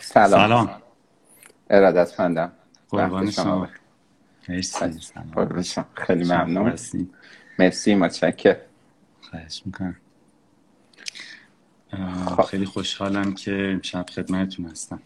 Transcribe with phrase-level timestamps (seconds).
[0.00, 0.46] سلام.
[0.46, 0.82] سلام.
[1.70, 2.52] ارادتمندم.
[2.90, 3.68] قربان شما
[4.48, 5.00] مرسی.
[5.94, 6.76] خیلی ممنون.
[7.58, 8.56] مرسی متشکر
[9.30, 9.96] خواهش می‌کنم.
[12.26, 12.42] خب.
[12.42, 15.00] خیلی خوشحالم که امشب خدمتتون هستم.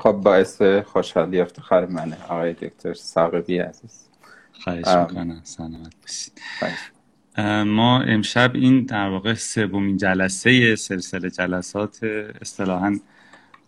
[0.00, 4.04] خب باعث خوشحالی افتخار منه آقای دکتر ساقبی عزیز.
[4.52, 5.40] خواهش می‌کنم.
[5.44, 6.40] سلامت باشید.
[7.66, 12.04] ما امشب این در واقع سومین جلسه سلسله جلسات
[12.42, 12.98] اصطلاحا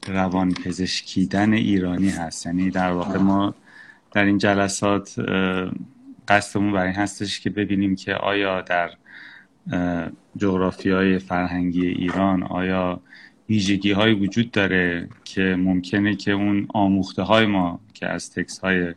[0.08, 2.46] روان پزشکیدن ایرانی هست.
[2.46, 3.54] یعنی در واقع ما
[4.12, 5.14] در این جلسات
[6.28, 8.90] قصدمون برای هستش که ببینیم که آیا در
[10.36, 13.00] جغرافی های فرهنگی ایران آیا
[13.48, 18.94] ویژگی های وجود داره که ممکنه که اون آموخته های ما که از تکس های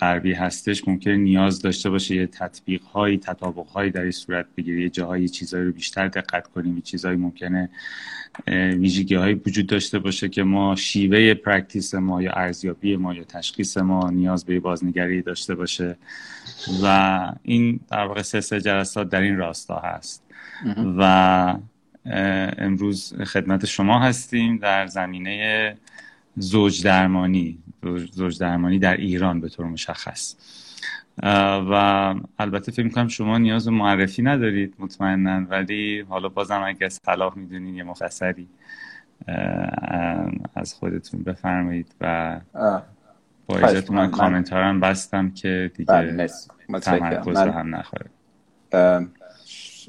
[0.00, 4.82] غربی هستش ممکنه نیاز داشته باشه یه تطبیق هایی تطابق هایی در این صورت بگیره
[4.82, 7.70] یه جاهایی چیزهایی رو بیشتر دقت کنیم یه چیزهایی ممکنه
[8.78, 13.76] ویژگی هایی وجود داشته باشه که ما شیوه practice ما یا ارزیابی ما یا تشخیص
[13.76, 15.96] ما نیاز به بازنگری داشته باشه
[16.82, 20.22] و این در واقع سری جلسات در این راستا هست.
[20.98, 21.54] و
[22.58, 25.76] امروز خدمت شما هستیم در زمینه
[26.40, 27.58] زوج درمانی
[28.12, 30.36] زوج درمانی در ایران به طور مشخص.
[31.70, 37.38] و البته فکر می‌کنم شما نیاز به معرفی ندارید مطمئنا ولی حالا بازم اگه صلاح
[37.38, 38.48] می‌دونین یه مختصری
[40.54, 42.40] از خودتون بفرمایید و
[43.46, 46.30] با اجازه‌ت من کامنت هم بستم که دیگه بله،
[46.80, 48.10] تمرکز هم نخوره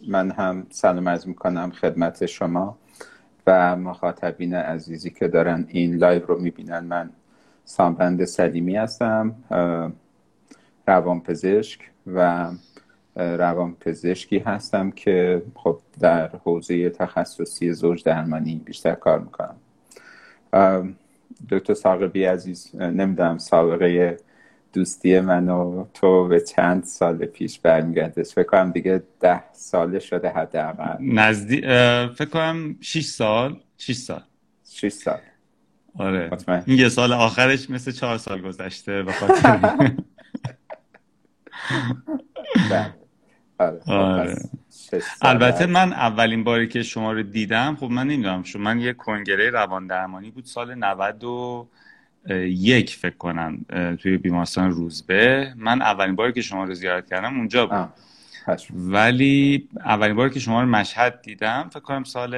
[0.08, 2.78] من هم سلام عرض می‌کنم خدمت شما.
[3.48, 6.80] و مخاطبین عزیزی که دارن این لایو رو می‌بینن.
[6.80, 7.10] من
[7.66, 9.36] سامبند سلیمی هستم
[10.88, 12.52] روانپزشک و
[13.16, 19.56] روانپزشکی هستم که خب در حوزه تخصصی زوج درمانی بیشتر کار می‌کنم.
[21.50, 24.18] دکتر ساقبی عزیز نمی‌دونم سابقه
[24.74, 30.30] دوستی من و تو به چند سال پیش برمیگردش فکر کنم دیگه ده ساله شده
[30.30, 30.96] حداقل.
[31.00, 31.62] نزدی
[32.08, 33.60] فکر کنم 6 سال.
[33.78, 34.22] 6 سال.
[34.70, 35.20] 6 سال.
[35.98, 36.32] آره.
[36.68, 39.58] این یه سال آخرش مثل چهار سال گذشته بخاطر
[42.72, 42.94] بله.
[43.60, 43.80] آره.
[43.80, 44.36] خب، آره.
[45.22, 49.50] البته من اولین باری که شما رو دیدم خب من نمی‌دونم شما من یه کنگره
[49.50, 50.74] روان درمانی بود سال
[52.30, 53.66] 91 فکر کنم
[54.00, 55.54] توی بیمارستان روزبه.
[55.58, 57.90] من اولین باری که شما رو زیارت کردم اونجا بود.
[58.74, 62.36] ولی اولین باری که شما رو مشهد دیدم فکر کنم سال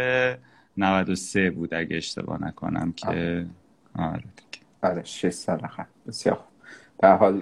[0.78, 3.46] 93 بود اگه اشتباه نکنم که
[3.96, 4.24] آره
[4.82, 5.60] آره 6 سال
[6.08, 6.40] بسیار
[7.02, 7.42] به حال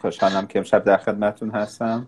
[0.00, 2.06] خوشحالم که امشب در خدمتتون هستم.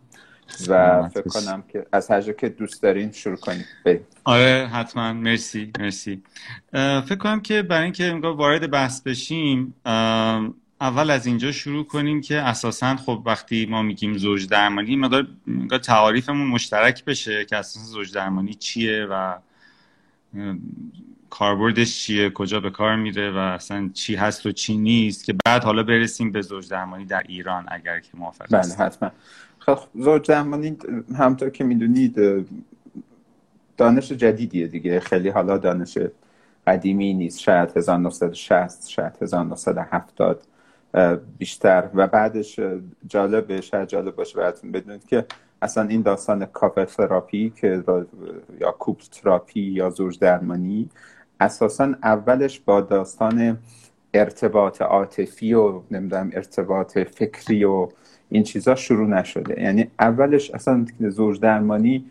[0.69, 3.65] و فکر کنم که از هر که دوست دارین شروع کنیم.
[4.25, 5.13] آره حتما.
[5.13, 6.23] مرسی مرسی.
[6.73, 9.75] فکر کنم که برای اینکه وارد بحث بشیم
[10.81, 15.27] اول از اینجا شروع کنیم که اساسا خب وقتی ما میگیم زوج درمانی مقدار
[15.83, 19.39] تعاریفمون مشترک بشه که اساسا زوج درمانی چیه و
[21.31, 25.65] کاربردش چیه کجا به کار میره و اصلا چی هست و چی نیست که بعد
[25.65, 29.11] حالا برسیم به زوج درمانی در ایران اگر که موافق بله حتما.
[29.95, 30.79] زوج درمانی
[31.19, 32.17] همطور که می‌دونید
[33.77, 35.01] دانش جدیدیه دیگه.
[35.01, 35.99] خیلی حالا دانش
[36.67, 37.39] قدیمی نیست.
[37.39, 40.43] شاید 1960 شاید 1970
[41.39, 41.91] بیشتر.
[41.95, 42.61] و بعدش
[43.07, 45.27] جالب شاید جالب باشه براتون بدونید که
[45.63, 47.85] اصلا این داستان کافه تراپی که
[48.61, 50.89] یا کوپل تراپی یا زوج درمانی
[51.41, 53.59] اساسا اولش با داستان
[54.15, 57.89] ارتباط عاطفی و نمی‌دونم ارتباط فکری و
[58.31, 59.63] این چیزا شروع نشده.
[59.63, 62.05] یعنی اولش اصلا زوج درمانی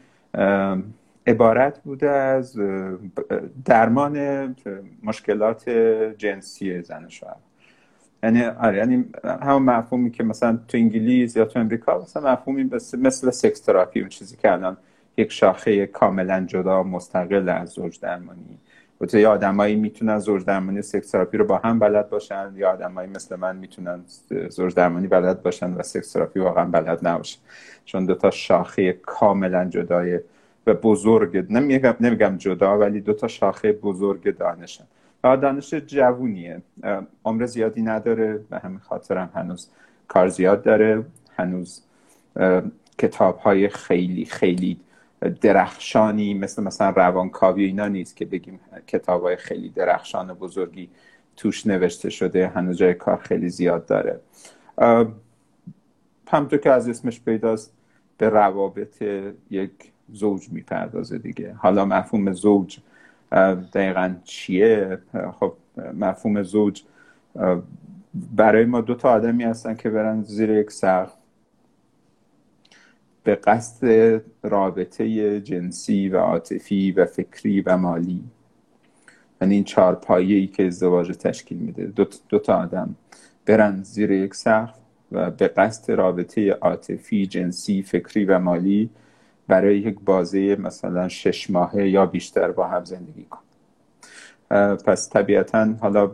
[1.28, 2.60] عبارت بوده از
[3.66, 4.56] درمان
[5.04, 5.70] مشکلات
[6.18, 7.36] جنسی زن شوهر.
[8.24, 12.64] یعنی آره یعنی همون مفهومی که مثلا تو انگلیس یا تو امریکا مثلا مفهومی
[12.98, 14.78] مثل sex therapy اون چیزی که الان
[15.18, 18.58] یک شاخه کاملا جدا مستقل از زوج درمانی
[19.02, 23.10] و یا آدمایی می‌تونن زوج درمانی sex therapy رو با هم بلد باشن یا آدمایی
[23.10, 24.04] مثل من می‌تونن
[24.50, 27.40] زوج درمانی بلد باشن و sex therapy واقعا بلد نباشن
[27.86, 30.20] چون دو تا شاخه کاملا جدای
[30.68, 34.84] و بزرگ نمیگم نمیگم جدا ولی دو تا شاخه بزرگ دانشن.
[35.24, 36.62] و دانش جوونیه.
[37.26, 39.70] عمر زیادی نداره به همین خاطر هم هنوز
[40.08, 41.06] کار زیاد داره.
[41.38, 41.82] هنوز
[42.98, 44.80] کتاب های خیلی خیلی
[45.42, 50.90] درخشانی مثل مثلا روانکاوی اینا نیست که بگیم کتاب های خیلی درخشان و بزرگی
[51.36, 54.20] توش نوشته شده هنوز جای کار خیلی زیاد داره.
[56.28, 57.74] همطور که از اسمش پیداست
[58.18, 59.04] به روابط
[59.50, 59.72] یک
[60.14, 61.54] زوج می‌پردازه دیگه.
[61.54, 62.80] حالا مفهوم زوج
[63.74, 64.98] دقیقا چیه؟
[65.40, 65.54] خب
[65.94, 66.84] مفهوم زوج
[68.36, 71.14] برای ما دو تا آدمی هستن که برن زیر یک سقف.
[73.28, 78.24] به قصد رابطه جنسی و عاطفی و فکری و مالی.
[79.42, 81.86] یعنی این چهار پایه ای که ازدواج تشکیل میده.
[81.86, 82.96] دو, دو تا آدم
[83.46, 84.76] برن زیر یک سقف
[85.12, 88.90] و به قصد رابطه عاطفی جنسی فکری و مالی
[89.48, 93.44] برای یک بازه مثلا شش ماهه یا بیشتر با هم زندگی کن.
[94.76, 96.12] پس طبیعتا حالا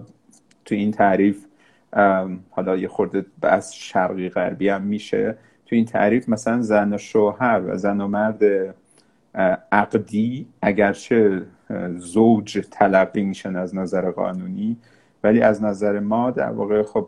[0.66, 1.46] تو این تعریف
[2.50, 5.38] حالا یه خورده بس شرقی غربی هم میشه.
[5.66, 8.44] تو این تعریف مثلا زن و شوهر و زن و مرد
[9.72, 11.42] عقدی اگرچه
[11.98, 14.78] زوج تلقی میشن از نظر قانونی
[15.24, 17.08] ولی از نظر ما در واقع خب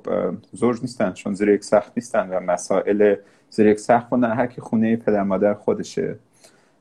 [0.52, 3.16] زوج نیستن چون زیر یک سخت نیستن و مسائل
[3.50, 6.16] زیر یک سخت نه هر که خونه پدر مادر خودشه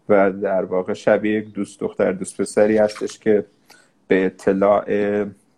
[0.09, 3.45] و در واقع شبیه یک دوست دختر دوست پسری هستش که
[4.09, 4.85] به اطلاع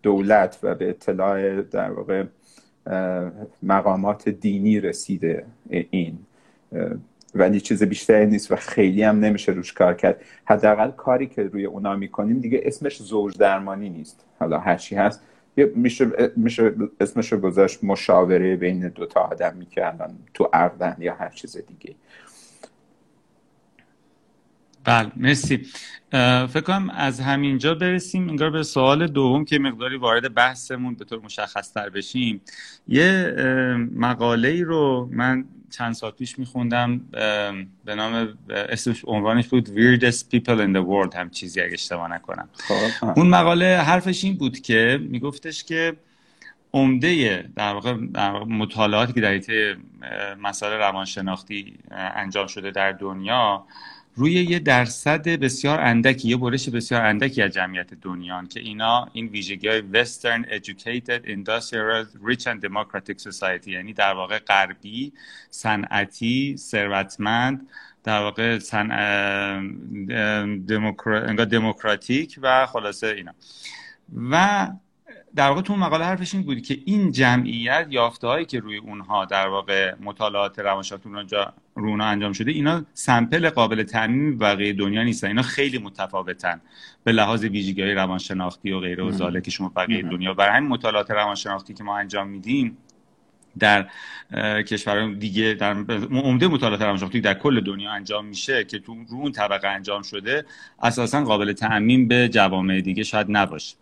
[0.02, 2.24] دولت و به اطلاع در واقع
[3.62, 6.18] مقامات دینی رسیده این.
[7.34, 10.20] ولی چیز بیشتری نیست و خیلی هم نمیشه روش کار کرد.
[10.44, 14.24] حداقل کاری که روی اونا می‌کنیم دیگه اسمش زوج درمانی نیست.
[14.38, 15.22] حالا هرچی هست
[15.74, 21.56] میشه, میشه اسمش رو گذاشت مشاوره بین دوتا آدم می‌کردن تو عقدن یا هر چیز
[21.56, 21.94] دیگه.
[24.86, 25.66] بله مرسی.
[26.48, 31.20] فکر کنم از همینجا برسیم انگار به سوال دوم که مقداری وارد بحثمون به طور
[31.24, 32.40] مشخص تر بشیم.
[32.88, 33.34] یه
[33.94, 37.00] مقاله ای رو من چند ساعت پیش میخوندم
[37.84, 42.48] به نام اسمش عنوانش بود Weirdest People in the World هم چیزی اگه اشتباه نکنم.
[42.54, 45.96] خب، اون مقاله حرفش این بود که میگفتش که
[46.72, 47.92] عمده در واقع,
[48.48, 49.76] مطالعاتی که در حیطه
[50.42, 53.64] مسائل روانشناختی انجام شده در دنیا
[54.18, 59.26] روی یه درصد بسیار اندکی یه برش بسیار اندکی از جمعیت دنیا که اینا این
[59.26, 65.12] ویژگی های Western Educated Industrial Rich and Democratic Society یعنی در واقع غربی
[65.50, 67.68] صنعتی ثروتمند
[68.04, 68.88] در واقع سن...
[71.50, 73.32] دموکراتیک و خلاصه اینا.
[74.30, 74.68] و
[75.36, 79.24] در واقع تو مقاله حرفش این بود که این جمعیت یافته هایی که روی اونها
[79.24, 85.02] در واقع مطالعات روانشناختی اونجا رو اونها انجام شده اینا سمپل قابل تعمیم بقیه دنیا
[85.02, 85.26] نیستن.
[85.28, 86.60] اینا خیلی متفاوتن
[87.04, 90.34] به لحاظ ویژگی های روانشناختی و غیره و زاله که شما بقیه دنیا.
[90.34, 92.78] برای همین مطالعات روانشناختی که ما انجام میدیم
[93.58, 93.86] در
[94.62, 95.72] کشورهای دیگه در
[96.10, 100.44] عمده مطالعات روانشناختی در کل دنیا انجام میشه که تو رو اون طبقه انجام شده
[100.82, 103.76] اساسا قابل تعمیم به جوامع دیگه شاید نباشه.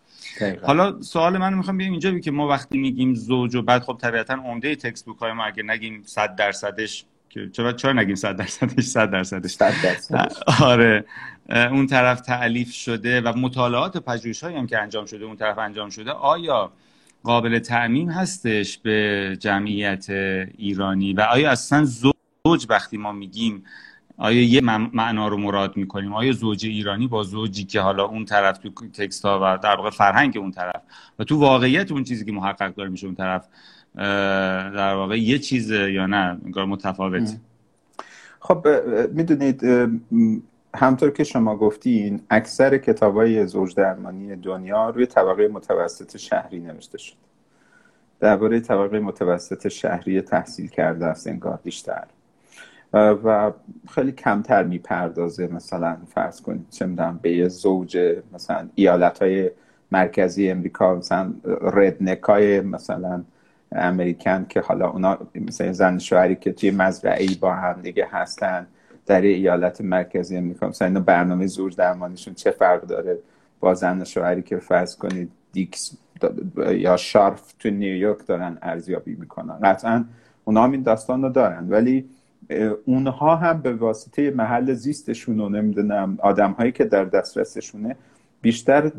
[0.63, 3.97] حالا سوال من می‌خوام بیام اینجا بی که ما وقتی میگیم زوج و بعد خب
[4.01, 8.35] طبیعتا عمده تکست بوک های ما اگه نگیم 100 درصدش که چرا چرا نگیم 100
[8.35, 10.37] درصدش 100 درصدش؟ 100 درصدش.
[10.61, 11.05] آره.
[11.49, 16.11] اون طرف تعلیف شده و مطالعات پژوهش هم که انجام شده اون طرف انجام شده
[16.11, 16.71] آیا
[17.25, 20.09] قابل تعمیم هستش به جمعیت
[20.57, 23.63] ایرانی و آیا اصلا زوج وقتی ما میگیم
[24.17, 24.61] آیا یه
[24.93, 29.25] معنا رو مراد می‌کنیم؟ آیا زوج ایرانی با زوجی که حالا اون طرف تو تکست
[29.25, 30.81] ها و در واقع فرهنگ اون طرف
[31.19, 33.47] و تو واقعیت اون چیزی که محقق داره میشه اون طرف
[34.75, 37.37] در واقع یه چیز یا نه؟ متفاوت.
[38.39, 38.67] خب
[39.13, 39.61] می‌دونید
[40.75, 46.97] همطور که شما گفتین اکثر کتاب های زوج درمانی دنیا روی طبقه متوسط شهری نوشته
[46.97, 47.15] شد.
[48.19, 52.03] درباره طبقه متوسط شهری تحصیل کرده است انگار بیشتر.
[52.93, 53.51] و
[53.89, 57.97] خیلی کمتر می‌پردازه مثلا فرض کنید چه می‌دونم به یه زوج
[58.33, 59.51] مثلا ایالت های
[59.91, 63.23] مرکزی امریکا مثلا ردنک های مثلا
[63.71, 68.67] امریکن که حالا اونا مثلا زن شوهری که توی مزرعه با هم دیگه هستن.
[69.05, 70.67] در ایالت مرکزی امریکا.
[70.67, 73.17] مثلا اینا برنامه زوج درمانیشون چه فرق داره
[73.59, 75.97] با زن شوهری که فرض کنید دیکس
[76.71, 79.59] یا شارف تو نیویورک دارن ارزیابی می‌کنن.
[79.63, 80.05] قطعا
[80.45, 81.69] اونا هم این داستان رو دارن.
[81.69, 82.05] ولی
[82.85, 87.95] اونها هم به واسطه محل زیستشون و نمی‌دونم آدم هایی که در دسترسشونه
[88.41, 88.91] بیشتر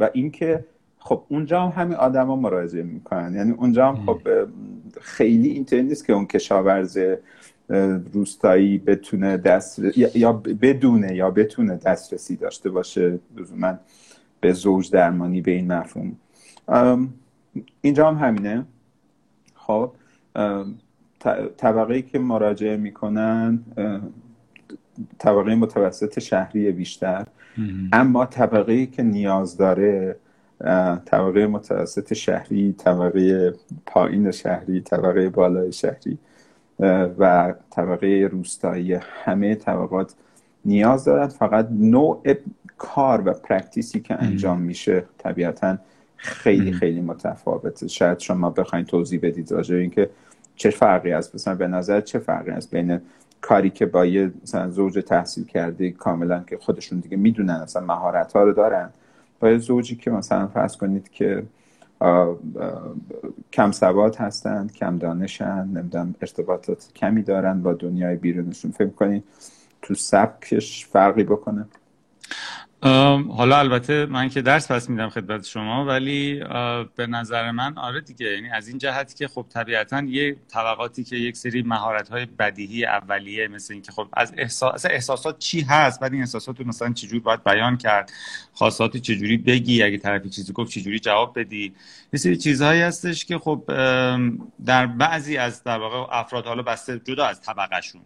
[0.00, 0.64] و اینکه
[0.98, 3.34] خب اونجا هم همین آدما مراجعه می‌کنن.
[3.34, 4.20] یعنی اونجا هم خب
[5.00, 6.98] خیلی اینطوری نیست که اون کشاورز
[8.12, 9.80] روستایی بتونه دست
[10.16, 13.18] یا بدونه یا بتونه دسترسی داشته باشه.
[13.56, 13.78] من
[14.40, 16.16] به زوج درمانی به این مفهوم.
[17.80, 18.64] اینجا هم همینه.
[19.54, 19.92] خب
[21.56, 23.60] طبقه که مراجعه می‌کنن
[25.18, 27.26] طبقه متوسط شهری بیشتر.
[27.92, 30.16] اما طبقه که نیاز داره
[31.04, 33.54] طبقه متوسط شهری طبقه
[33.86, 36.18] پایین شهری طبقه بالای شهری
[37.18, 40.14] و طبقه روستایی همه طبقات
[40.64, 41.30] نیاز دارد.
[41.30, 42.22] فقط نوع
[42.78, 45.78] کار و پرکتیسی که انجام میشه طبیعتا
[46.16, 47.88] خیلی خیلی متفاوته.
[47.88, 50.10] شاید شما بخواین توضیح بدید راجع اینکه
[50.56, 53.00] چه فرقی است مثلا به نظر چه فرقی است بین
[53.40, 58.32] کاری که با یه مثلا زوج تحصیل کرده کاملا که خودشون دیگه می‌دونن مثلا مهارت
[58.32, 58.90] ها رو دارن
[59.40, 61.42] با یه زوجی که مثلا فرض کنید که
[63.52, 68.70] کم سواد هستند کم دانشن نمی‌دونم ارتباطات کمی دارن با دنیای بیرونشون.
[68.70, 69.24] فکر کنید
[69.82, 71.66] تو سبکش فرقی بکنه؟
[72.82, 76.44] حالا البته من که درس پس میدم خدمت شما ولی
[76.96, 81.16] به نظر من آره دیگه یعنی از این جهت که خب طبیعتا یه طبقاتی که
[81.16, 86.12] یک سری مهارت های بدیهی اولیه مثل اینکه خب از احساس احساسات چی هست؟ بعد
[86.12, 88.12] این احساسات رو مثلا چجور باید بیان کرد؟
[88.54, 91.74] خاصات چجوری بگی؟ اگه طرفی چیزی گفت چجوری جواب بدی؟
[92.12, 93.64] یه سری چیزهایی هستش که خب
[94.66, 98.00] در بعضی از در واقع افراد حالا بسته جدا از طبقهشون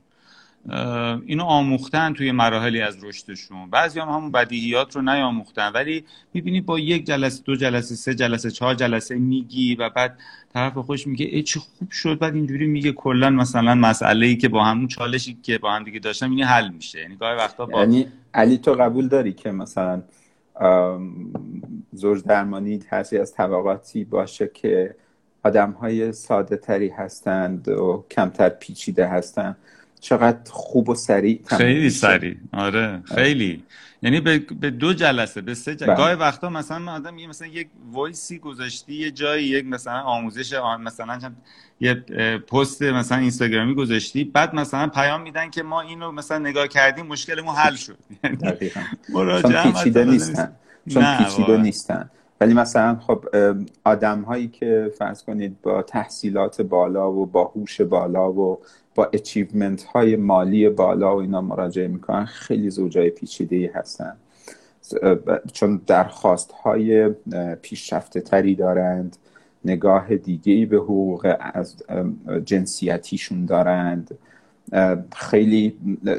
[1.26, 3.70] اینو آموختن توی مراحلی از رشدشون.
[3.70, 5.72] بعضی هم همون بدیهیات رو نیاموختن.
[5.72, 6.04] ولی
[6.34, 10.18] می‌بینی با یک جلسه دو جلسه سه جلسه چهار جلسه میگی و بعد
[10.54, 12.18] طرف خوش میگه ای چه خوب شد.
[12.18, 15.98] بعد اینجوری میگه کلا مثلا مسئله ای که با همون چالشی که با هم دیگه
[15.98, 17.00] داشتن این حل میشه.
[17.00, 20.02] یعنی گاهی وقتا با یعنی علی تو قبول داری که مثلا
[21.92, 24.94] زوج درمانی هستی از طبقاتی باشه که
[25.42, 29.56] آدم های ساده تری هستند و کمتر پیچیده هستند.
[30.00, 32.36] چقدر خوب و سریع خیلی سریع.
[32.52, 33.62] آره خیلی.
[34.02, 35.86] یعنی به, به دو جلسه به سه جلسه.
[35.86, 35.96] بله.
[35.96, 41.32] گاهی وقتا مثلا آدم یه مثلا یک وایسی گذاشتی یه جایی یک مثلا آموزش مثلا
[41.80, 41.94] یه
[42.50, 44.24] پست مثلا اینستاگرامی گذاشتی.
[44.24, 47.98] بعد مثلا پیام میدن که ما اینو مثلا نگاه کردیم مشکلمون حل شد.
[49.42, 50.52] چون پیچیده نیستن.
[50.90, 52.10] چون پیچیده نیستن.
[52.40, 53.24] ولی مثلا خب
[53.84, 58.58] آدم هایی که فرض کنید با تحصیلات بالا و با هوش بالا و
[58.96, 62.24] با اچیومنت های مالی بالا و اینا مراجعه می‌کنن.
[62.24, 64.16] خیلی زوجای پیچیده هستن.
[65.52, 67.10] چون درخواست های
[67.62, 69.16] پیشرفته تری دارند.
[69.64, 71.76] نگاه دیگه به حقوق از
[72.44, 74.18] جنسیتیشون دارند.
[75.12, 75.76] خیلی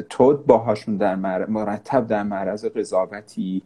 [0.09, 1.15] تو باهاشون در
[1.45, 3.61] مرتب در معرض قضاوتی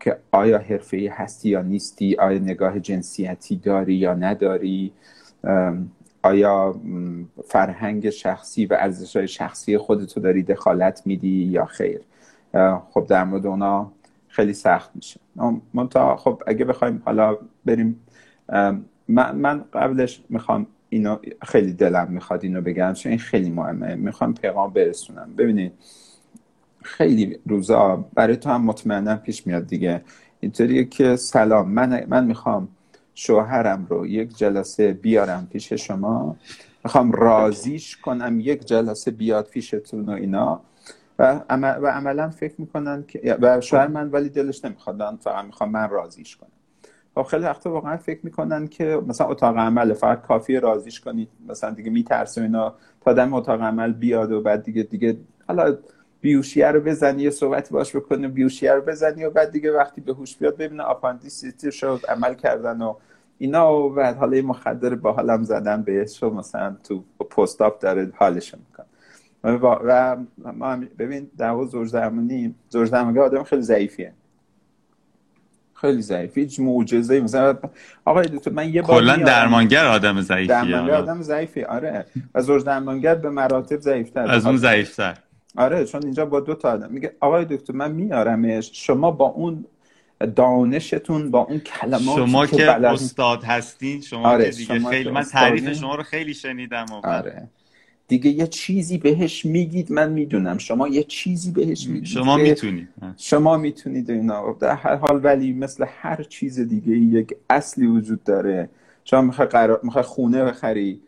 [0.00, 4.92] که آیا حرفه هستی یا نیستی آیا نگاه جنسیتی داری یا نداری.
[6.22, 6.80] آیا
[7.44, 12.00] فرهنگ شخصی و ارزش شخصی خودتو داری دخالت میدی یا خیر؟
[12.90, 13.92] خب در مورد اونا
[14.28, 15.20] خیلی سخت میشه.
[15.74, 18.00] منتها خب اگه بخوایم حالا بریم
[19.08, 23.94] من, من قبلش می‌خوام اینو خیلی دلم می‌خواد اینو بگم چون این خیلی مهمه.
[23.94, 25.30] می‌خوام پیغام برسونم.
[25.38, 25.72] ببینید
[26.82, 30.02] خیلی روزا برای تو هم مطمئنا پیش میاد دیگه.
[30.40, 32.68] اینطوریه که سلام من من می‌خوام
[33.14, 36.36] شوهرم رو یک جلسه بیارم پیش شما.
[36.84, 40.60] می‌خوام راضیش کنم یک جلسه بیاد پیشتون و اینا.
[41.18, 45.90] و, و عملا فکر می‌کنن که و شوهر من ولی دلش نمی‌خواد فقط می‌خوام من
[45.90, 46.50] راضیش کنم.
[47.14, 51.28] خب خیلی وقتا واقعا فکر می‌کنن که مثلا اتاق عمل فقط کافی راضیش کنید.
[51.48, 52.74] مثلا دیگه میترسه اینا.
[53.00, 55.16] تا دم اتاق عمل بیاد و بعد دیگه دیگه
[55.48, 55.78] حالا
[56.22, 60.12] بیهوشیه رو بزنی یه صحبتی باش بکنی بیهوشیه رو بزنی و بعد دیگه وقتی به
[60.12, 62.94] هوش بیاد ببینه آپاندیسیتیشو عمل کردن و
[63.38, 68.12] اینا و بعد حالا یه مخدر با حالم زدن بهش و مثلا تو پستاپ داره
[68.16, 68.84] حالش میکن
[69.44, 74.12] و ما ببین در زوج درمانی زوج درمانی آدم خیلی ضعیفیه.
[75.74, 76.38] خیلی ضعیف.
[76.38, 77.58] هیچ معجزه مثلا
[78.04, 80.46] آقای دکتر من یه کلا درمانگر آدم ضعیفیه.
[80.46, 82.06] درمانگر آدم ضعیفی آره.
[82.34, 84.30] و زوج درمانگر به مراتب ضعیفتر.
[84.30, 85.18] از اون ضعیفتر.
[85.56, 86.92] آره چون اینجا با دو تا آدم.
[86.92, 88.70] میگه آقای دکتر من میارمش.
[88.72, 89.64] شما با اون
[90.36, 95.72] دانشتون با اون کلمات شما که, که استاد هستین شما آره دیگه خیلی من تعریف
[95.72, 97.48] شما رو خیلی شنیدم و آره.
[98.08, 100.58] دیگه یه چیزی بهش میگید من می‌دونم.
[100.58, 102.88] شما یه چیزی بهش میگید شما می‌تونید.
[103.16, 104.56] شما می‌تونید اینا.
[104.60, 108.68] در هر حال ولی مثل هر چیز دیگه یک اصلی وجود داره.
[109.04, 109.80] شما می‌خوای قرار...
[110.02, 111.00] خونه بخری.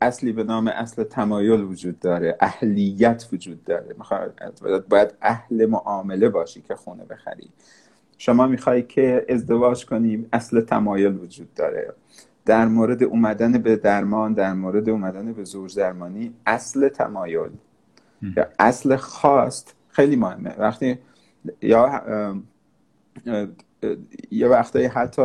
[0.00, 3.94] اصلی به نام اصل تمایل وجود داره اهلیت وجود داره.
[4.88, 7.50] باید اهل معامله باشی که خونه بخری.
[8.18, 11.94] شما می‌خوای که ازدواج کنیم اصل تمایل وجود داره.
[12.46, 17.50] در مورد اومدن به درمان در مورد اومدن به زوج درمانی اصل تمایل.
[18.36, 20.54] یا اصل خواست خیلی مهمه.
[20.58, 20.98] وقتی
[21.62, 22.02] یا
[24.30, 25.22] یه وقتایی حتی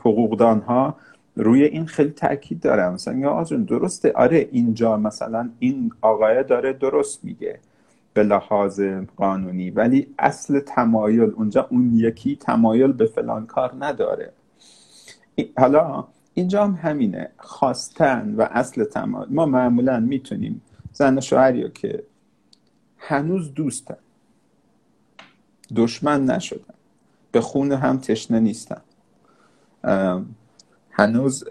[0.00, 0.96] حقوقدان ها
[1.36, 4.12] روی این خیلی تاکید داره مثلا یا آجون درسته.
[4.12, 7.58] آره اینجا مثلا این آقای داره درست میگه
[8.14, 8.80] به لحاظ
[9.16, 14.32] قانونی ولی اصل تمایل اونجا اون یکی تمایل به فلان کار نداره.
[15.58, 17.28] حالا اینجا هم همینه.
[17.38, 19.28] خواستن و اصل تمایل.
[19.30, 20.62] ما معمولا می‌تونیم
[20.92, 22.02] زن شوهری که
[22.98, 23.96] هنوز دوستن
[25.76, 26.74] دشمن نشدن
[27.32, 28.80] به خون هم تشنه نیستن.
[30.92, 31.44] هنوز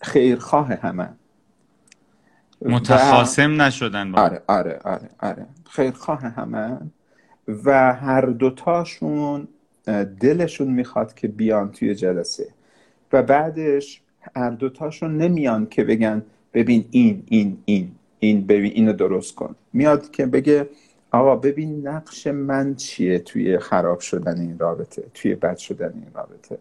[0.00, 1.08] خیرخواه همه.
[2.62, 4.20] متخاصم نشدن با.
[4.20, 5.46] آره آره آره آره.
[5.70, 6.78] خیرخواه همه.
[7.64, 9.48] و هر دوتاشون
[10.20, 12.48] دلشون می‌خواد که بیان توی جلسه.
[13.12, 14.00] و بعدش
[14.36, 16.22] هر دوتاشون نمیان که بگن
[16.54, 19.56] ببین این این این این ببین اینو درست کن.
[19.72, 20.68] میاد که بگه
[21.10, 26.58] آقا ببین نقش من چیه توی خراب شدن این رابطه توی بد شدن این رابطه.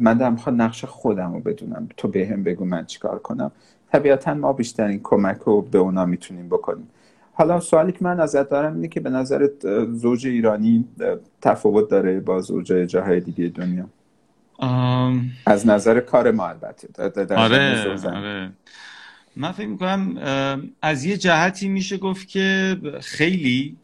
[0.00, 1.88] من دارم می‌خواد نقش خودم رو بدونم.
[1.96, 3.52] تو به هم بگو من چیکار کنم.
[3.92, 6.88] طبیعتا ما بیشترین کمک رو به اونا می‌تونیم بکنیم.
[7.32, 10.84] حالا سوالی که من ازت دارم اینه که به نظرت زوج ایرانی
[11.42, 13.86] تفاوت داره با زوج جاهای دیگه دنیا؟
[15.46, 16.88] از نظر کار ما البته
[17.34, 18.52] آره, آره.
[19.36, 20.16] من فکر می‌کنم
[20.82, 23.76] از یه جهتی میشه گفت که خیلی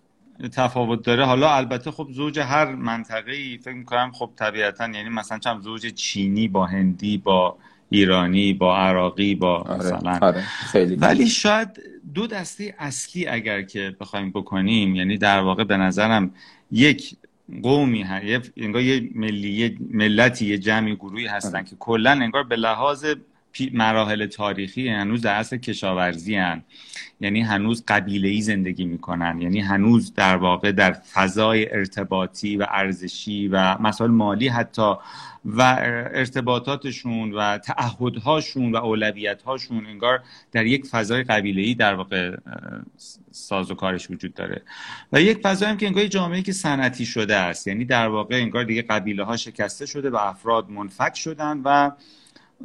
[0.52, 5.38] تفاوت داره حالا البته خب زوج هر منطقه ای فکر می‌کنم خب طبیعتا یعنی مثلا
[5.38, 7.56] چم زوج چینی با هندی با
[7.90, 11.68] ایرانی با عراقی با آره، مثلا آره، خیلی ولی شاید
[12.14, 16.30] دو دسته اصلی اگر که بخوایم بکنیم یعنی در واقع به نظرم
[16.70, 17.16] یک
[17.62, 21.66] قومی هست انگار یه ملی ملتی یه جمعی گروهی هستن آره.
[21.66, 23.06] که کلا انگار به لحاظ
[23.74, 26.62] مراحل تاریخی هنوز در اصل کشاورزی هن.
[27.20, 29.40] یعنی هنوز قبیله ای زندگی می‌کنن.
[29.40, 34.94] یعنی هنوز در واقع در فضای ارتباطی و ارزشی و مسائل مالی حتی
[35.44, 35.62] و
[36.14, 40.22] ارتباطاتشون و تعهدهاشون و اولویتهاشون انگار
[40.52, 42.36] در یک فضای قبیله ای در واقع
[43.30, 44.62] ساز و کارش وجود داره.
[45.12, 47.66] و یک فضایی هم که انگار جامعه که صنعتی شده است.
[47.66, 51.90] یعنی در واقع انگار دیگه قبیله ها شکسته شده و افراد منفک شدن و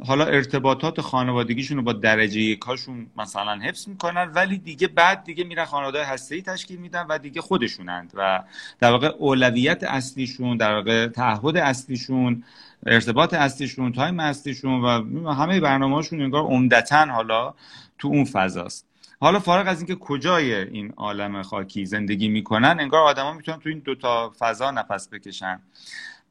[0.06, 5.64] حالا ارتباطات خانوادگیشون رو با درجه یکاشون مثلا حفظ می‌کنن ولی دیگه بعد دیگه میرن
[5.64, 8.42] خانواده هسته تشکیل میدن و دیگه خودشونند و
[8.80, 12.44] در واقع اولویت اصلیشون در واقع تعهد اصلیشون
[12.86, 17.54] ارتباط اصلیشون تایم اصلیشون و همه برنامه‌هاشون انگار عمدتا حالا
[17.98, 18.86] تو اون فضاست.
[19.20, 23.78] حالا فارغ از اینکه کجای این عالم خاکی زندگی می‌کنن انگار آدما می‌تونن تو این
[23.78, 25.60] دوتا فضا نفس بکشن.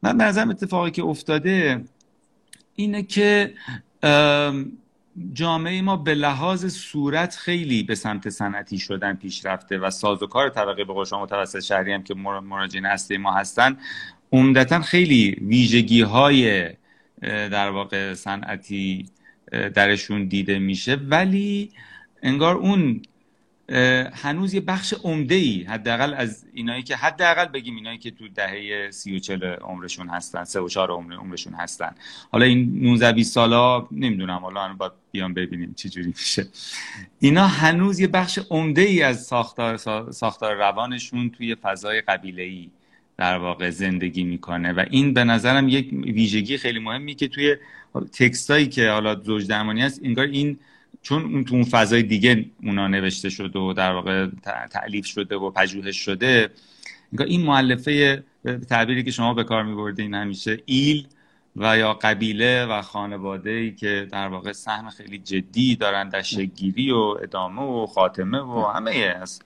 [0.03, 1.83] من به نظرم اتفاقی که افتاده
[2.75, 3.53] اینه که
[5.33, 11.05] جامعه ما به لحاظ صورت خیلی به سمت صنعتی شدن پیشرفته و سازوکار طبقه به
[11.05, 13.77] شما متوسط شهری هم که مراجعین اصلی ما هستن
[14.31, 16.69] عمدتا خیلی ویژگی های
[17.21, 19.05] در واقع صنعتی
[19.51, 20.95] درشون دیده میشه.
[20.95, 21.71] ولی
[22.23, 23.01] انگار اون
[24.13, 28.91] هنوز یه بخش عمده ای حداقل از اینایی که حداقل بگیم اینایی که تو دهه
[28.91, 31.95] سی و چل عمرشون هستن سه و چهار عمر عمرشون هستن.
[32.31, 36.47] حالا این 19 20 سالا نمی‌دونم حالا باید بیان ببینیم چی جوری میشه.
[37.19, 39.77] اینا هنوز یه بخش عمده ای از ساختار
[40.11, 42.69] ساختار روانشون توی فضای قبیله ای
[43.17, 47.55] در واقع زندگی می‌کنه و این به نظرم یک ویژگی خیلی مهمی که توی
[48.13, 50.59] تکستایی که حالا زوج درمانی هست انگار این
[51.01, 54.27] چون اون تو اون فضای دیگه اونا نوشته شده و در واقع
[54.71, 56.49] تعلیف شده و پژوهش شده
[57.19, 58.23] این معلفه
[58.69, 61.07] تعبیری که شما به کار میبردین همیشه ایل
[61.55, 66.91] و یا قبیله و خانواده ای که در واقع سهم خیلی جدی دارن در شگیری
[66.91, 69.45] و ادامه و خاتمه و همه هست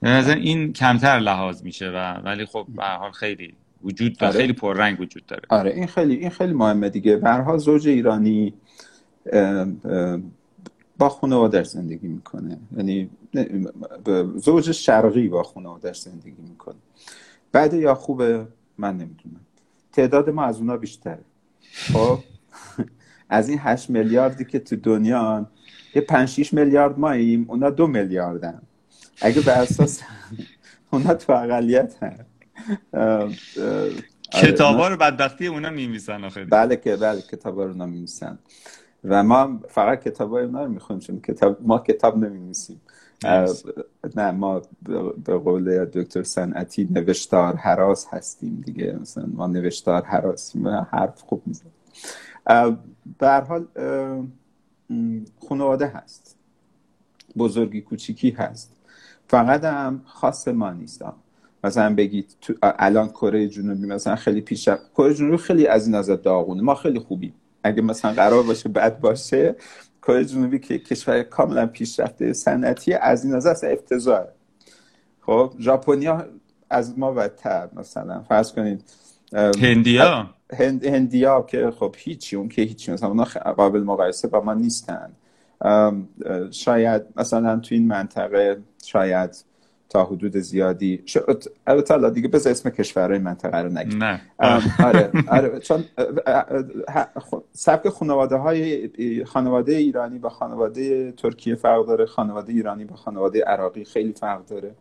[0.00, 4.32] به این کمتر لحاظ میشه و ولی خب به حال خیلی وجود داره.
[4.32, 4.40] آره.
[4.40, 5.42] خیلی پررنگ وجود داره.
[5.48, 7.16] آره این خیلی این خیلی مهمه دیگه.
[7.16, 8.54] به زوج ایرانی
[10.98, 12.58] با خانوادش زندگی می‌کنه.
[12.76, 13.10] یعنی
[14.36, 16.76] زوج شرقی با خانوادش زندگی می‌کنه.
[17.52, 18.46] بعد یا خوبه
[18.78, 19.40] من نمی‌دونم.
[19.92, 21.24] تعداد ما از اونا بیشتره.
[21.72, 22.18] خب؟
[23.28, 25.46] از این هشت میلیاردی که تو دنیا
[25.94, 28.62] یه پنج شیش میلیارد ماییم اونا دو میلیاردن.
[29.20, 30.02] اگه به اساس
[30.92, 32.24] اونا تو اقلیت هست
[34.32, 36.44] کتابا رو بدبختی اونا میمیسن آخه.
[36.44, 38.38] بله که بله کتابا رو اونا میمیسن
[39.08, 42.80] و ما فقط کتاب های اونا رو می‌خونیم چون کتاب ما کتاب نمیمیسیم
[44.16, 44.62] نه ما
[45.24, 48.98] به قول دکتر صنعتی نوشتار حراس هستیم دیگه.
[49.00, 51.70] مثلا ما نوشتار حراسیم حرف خوب میزن
[53.18, 53.66] به حال
[55.48, 56.36] خانواده هست.
[57.36, 58.76] بزرگی کوچیکی هست.
[59.28, 61.04] فقط هم خاص ما نیست.
[61.64, 66.62] مثلا بگید الان کره جنوبی مثلا خیلی پیش کره جنوبی خیلی از این نظر داغونه.
[66.62, 67.34] ما خیلی خوبیم.
[67.66, 69.54] اگه مثلا قرار باشه بد باشه
[70.02, 74.28] کره جنوبی که کشور کاملا پیشرفته صنعتی از این نظر اصلا افتضاحه.
[75.20, 76.26] خب ژاپنیا
[76.70, 78.84] از ما بدتر مثلا فرض کنید
[79.62, 83.24] هندیا؟ هند هندیا که خب هیچی اون که هیچی مثلا اونا
[83.56, 85.12] قابل مقایسه با ما نیستن.
[86.50, 89.44] شاید مثلا تو این منطقه شاید
[89.88, 91.04] تا حدود زیادی
[91.66, 94.04] البته دیگه بذار اسم کشورهای منطقه رو نگیم.
[94.04, 94.20] نه.
[94.84, 95.84] آره آره چون
[97.52, 98.90] سبک خانواده های
[99.24, 104.74] خانواده ایرانی با خانواده ترکیه فرق داره خانواده ایرانی با خانواده عراقی خیلی فرق داره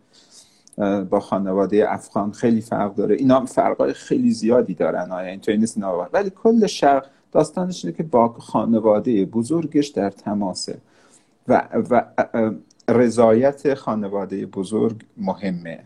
[1.10, 3.16] با خانواده افغان خیلی فرق داره.
[3.16, 5.78] اینا فرقای خیلی زیادی دارن آیا اینطوری نیست؟
[6.14, 10.78] ولی کل شرق داستانش اینه که با خانواده بزرگش در تماسه.
[11.48, 12.04] و, و
[12.90, 15.80] رضایت خانواده بزرگ مهمه.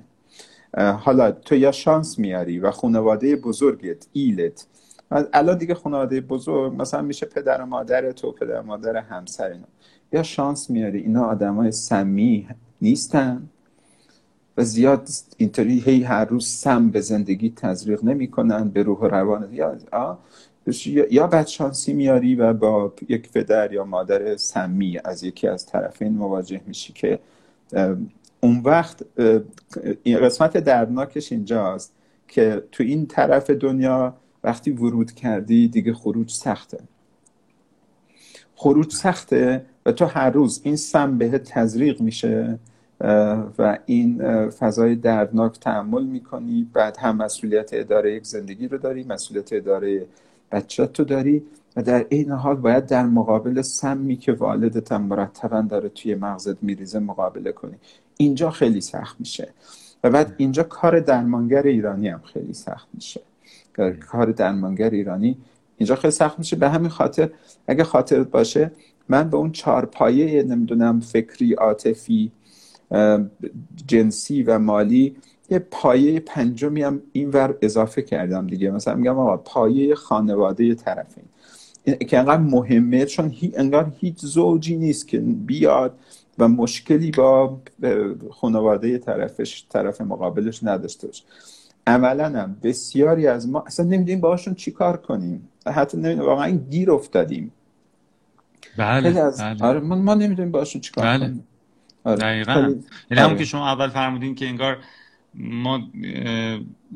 [0.77, 4.67] حالا تو یا شانس میاری و خانواده بزرگت ایلت.
[5.12, 9.67] الان دیگه خانواده بزرگ مثلا میشه پدر و مادر تو پدر و مادر همسر اینا.
[10.12, 12.47] یا شانس میاری اینا آدمای سمی
[12.81, 13.49] نیستن
[14.57, 19.53] و زیاد اینطوری هی هر روز سم به زندگی تزریق نمی‌کنن به روح و روان
[19.53, 19.77] یا
[21.11, 26.61] یا بدشانسی میاری و با یک پدر یا مادر سمی از یکی از طرفین مواجه
[26.67, 27.19] میشی که
[28.39, 29.05] اون وقت
[30.03, 31.93] این قسمت دردناکش اینجاست
[32.27, 36.79] که تو این طرف دنیا وقتی ورود کردی دیگه خروج سخته.
[38.55, 42.59] خروج سخته و تو هر روز این سم به تزریق میشه
[43.59, 46.69] و این فضای دردناک تحمل می‌کنی.
[46.73, 50.05] بعد هم مسئولیت اداره یک زندگی رو داری مسئولیت اداره
[50.51, 51.43] بچه تو داری
[51.75, 56.63] و در این حال باید در مقابل سمی که والدت هم مرتبا داره توی مغزت
[56.63, 57.75] میریزه مقابله کنی.
[58.17, 59.53] اینجا خیلی سخت میشه.
[60.03, 63.21] و بعد اینجا کار درمانگر ایرانی هم خیلی سخت میشه.
[64.12, 65.38] کار درمانگر ایرانی
[65.77, 66.55] اینجا خیلی سخت میشه.
[66.55, 67.29] به همین خاطر
[67.67, 68.71] اگه خاطرت باشه
[69.09, 72.31] من به اون چهار پایه نمی‌دونم فکری عاطفی
[73.88, 75.15] جنسی و مالی
[75.49, 81.23] یه پایه پنجمی هم اینور اضافه کردم دیگه مثلا میگم آقا پایه خانواده طرفین
[82.07, 85.99] که انقدر مهمه چون هی انگار هیچ زوجی نیست که بیاد
[86.39, 87.62] و مشکلی با
[88.31, 91.23] خانواده طرفش طرف مقابلش نداشته باشه
[91.88, 97.51] عملا هم بسیاری از ما اصلا نمی‌دونیم باهاشون چیکار کنیم حتی نمی‌دونیم واقعا گیر افتادیم
[98.77, 99.41] بله, از...
[99.41, 99.65] بله.
[99.65, 101.19] آره ما, ما نمی‌دونیم باهاشون چیکار بله.
[101.19, 101.47] کنیم
[102.03, 102.17] آره.
[102.17, 102.81] دقیقا یعنی
[103.12, 103.38] همون آره.
[103.38, 104.77] که شما اول فرمودین که انگار
[105.35, 105.81] ما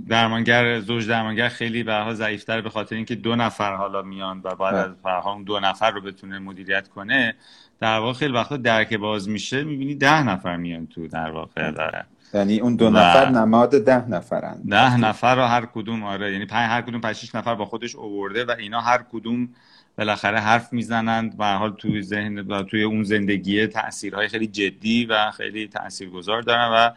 [0.09, 4.55] درمانگر زوج درمانگر خیلی به حال ضعیفتر به خاطر اینکه دو نفر حالا میان و
[4.55, 7.35] بعد از فرهام دو نفر رو بتونه مدیریت کنه
[7.79, 12.05] در واقع خیلی وقتا درک باز میشه می‌بینی ده نفر میان تو در واقع داره.
[12.33, 14.61] یعنی اون دو نفر نماد ده نفرن.
[14.69, 18.45] ده نفر رو هر کدوم آره یعنی پنج هر کدوم پنج نفر با خودش اوورده
[18.45, 19.49] و اینا هر کدوم
[19.97, 25.31] بالاخره حرف می‌زنند و حال توی ذهن و توی اون زندگی تاثیرهای خیلی جدی و
[25.31, 26.89] خیلی تاثیرگذار دارن و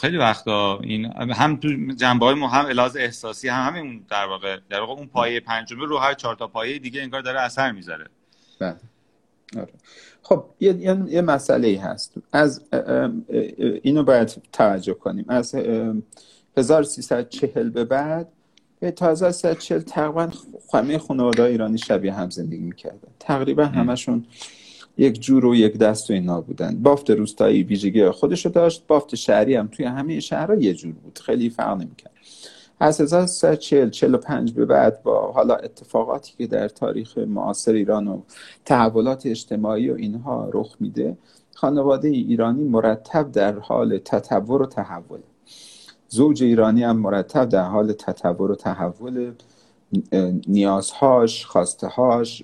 [0.00, 4.80] خیلی وقتا این هم تو جنبه های هم الاز احساسی هم همین در واقع در
[4.80, 8.06] واقع اون پایه پنجمه رو هر چهار تا پایه دیگه انگار داره اثر می‌ذاره.
[8.60, 8.76] بله.
[9.56, 9.72] آره.
[10.22, 10.76] خب یه,
[11.08, 12.14] یه, مسئله ای هست.
[12.32, 12.62] از
[13.82, 15.24] اینو باید توجه کنیم.
[15.28, 15.54] از
[16.56, 18.28] 1340 به بعد
[18.96, 20.28] تا 1340 تقریبا
[20.74, 23.08] همه خانواده ایرانی شبیه هم زندگی می‌کردن.
[23.20, 24.26] تقریبا همشون
[24.96, 26.82] یک جور و یک دست و اینا بودن.
[26.82, 31.18] بافت روستایی ویژگی خودشو داشت بافت شهری هم توی همه شهرها یه جور بود.
[31.18, 32.12] خیلی فرق نمی‌کرد.
[32.80, 38.20] از 1340 45 به بعد با حالا اتفاقاتی که در تاریخ معاصر ایران و
[38.64, 41.16] تحولات اجتماعی و اینها رخ میده
[41.54, 45.20] خانواده ایرانی مرتب در حال تطور و تحول
[46.08, 49.32] زوج ایرانی هم مرتب در حال تطور و تحول
[50.48, 51.44] نیازهاش
[51.82, 52.42] هاش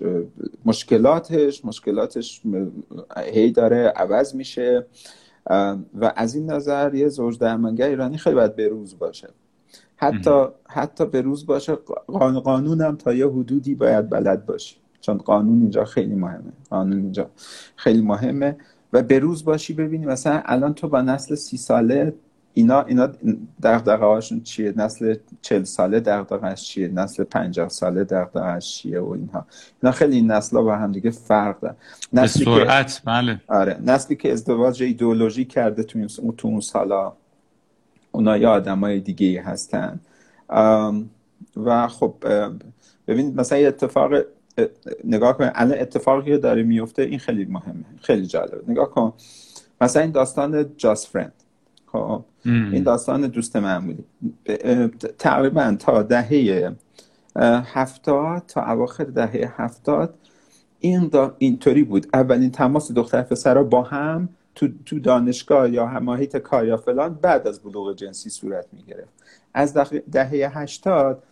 [0.65, 2.43] مشکلاتش مشکلاتش
[3.33, 4.87] هی داره عوض میشه.
[5.95, 9.29] و از این نظر یه زوج درمانگر ایرانی خیلی باید بروز باشه.
[9.97, 11.75] حتی حتی بروز باشه
[12.45, 16.53] قانون هم تا یه حدودی باید بلد باشه چون قانون اینجا خیلی مهمه.
[16.71, 17.31] قانون اینجا
[17.77, 18.57] خیلی مهمه.
[18.93, 22.15] و بروز باشی ببینی مثلا الان تو با نسل سی ساله
[22.55, 23.09] اینا اینا
[23.63, 29.47] دغدغه هاشون چیه؟ نسل چل ساله دغدغه‌اش چیه؟ نسل 50 ساله دغدغه‌اش چیه و اینها.
[29.83, 31.77] اینا خیلی این نسلا با هم دیگه فرق دارن.
[32.13, 33.01] نسلی سرعت که...
[33.05, 33.41] بله.
[33.49, 33.79] آره.
[33.85, 37.13] نسلی که ازدواج ایدئولوژی کرده تو این تو اون سالا
[38.13, 40.01] اونا یا آدمای دیگه هستن.
[41.57, 42.15] و خب
[43.09, 44.13] ببین مثلا یه اتفاق
[45.05, 48.63] نگاه کن الان اتفاقی که داره میفته این خیلی مهمه خیلی جالبه.
[48.69, 49.13] نگاه کن.
[49.81, 51.33] مثلا این داستان جاست فرند
[51.93, 52.25] خب.
[52.45, 54.05] این داستان دوست معمولی
[55.19, 56.73] تقریبا تا دهه
[57.65, 60.15] هفتاد تا اواخر دهه هفتاد
[60.81, 62.07] این اینطوری بود.
[62.15, 67.49] اولین تماس دختر پسرها با هم تو, تو دانشگاه یا هماهیت کار یا فلان بعد
[67.49, 69.13] از بلوغ جنسی صورت می گرفت
[69.55, 69.75] از
[70.13, 71.23] دهه هشتاد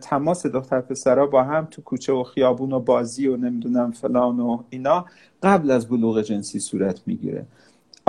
[0.00, 4.62] تماس دختر پسرها با هم تو کوچه و خیابون و بازی و نمی‌دونم فلان و
[4.70, 5.04] اینا
[5.42, 7.46] قبل از بلوغ جنسی صورت می‌گیره.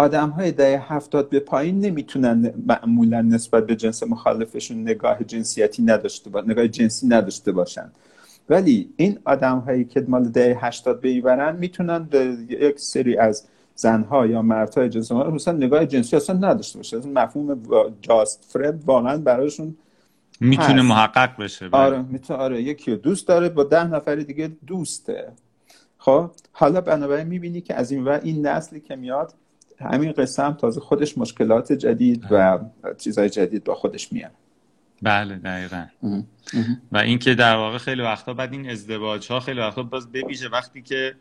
[0.01, 6.29] آدم های دهه هفتاد به پایین نمی‌تونن معمولا نسبت به جنس مخالفشون نگاه جنسیتی نداشته
[6.29, 6.41] با...
[6.41, 7.91] نگاه جنسی نداشته باشن.
[8.49, 12.07] ولی این آدم هایی که مال دهه هشتاد بیورن می‌تونن
[12.49, 16.97] یک سری از زنها یا مردهای جنس مثلا نگاه جنسی اصلا نداشته باشه.
[16.97, 17.61] مفهوم
[18.01, 19.75] جاست فرد واقعا براشون
[20.39, 21.81] می‌تونه محقق بشه بله.
[21.81, 25.27] آره می‌تونه آره یکی دوست داره با ده نفر دیگه دوسته.
[25.97, 29.33] خب حالا بنابراین می‌بینی که از این و این نسلی که میاد
[29.81, 32.59] همین قصه هم تازه خودش مشکلات جدید و
[32.97, 34.31] چیزهای جدید با خودش میاد.
[35.01, 35.85] بله دقیقا.
[36.91, 40.81] و اینکه در واقع خیلی وقتا بعد این ازدواج ها خیلی وقتا باز ببیشه وقتی
[40.81, 41.15] که